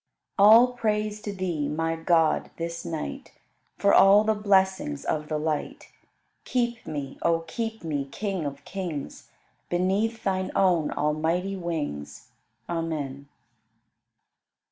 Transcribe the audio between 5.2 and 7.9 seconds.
the light: Keep me, O keep